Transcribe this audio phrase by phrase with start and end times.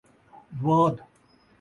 [0.61, 0.97] ض